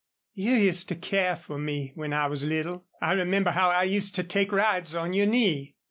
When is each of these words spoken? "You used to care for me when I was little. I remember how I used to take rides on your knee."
"You 0.33 0.53
used 0.53 0.89
to 0.89 0.95
care 0.95 1.35
for 1.35 1.59
me 1.59 1.91
when 1.93 2.11
I 2.11 2.25
was 2.25 2.43
little. 2.43 2.85
I 3.03 3.11
remember 3.13 3.51
how 3.51 3.69
I 3.69 3.83
used 3.83 4.15
to 4.15 4.23
take 4.23 4.51
rides 4.51 4.95
on 4.95 5.13
your 5.13 5.27
knee." 5.27 5.75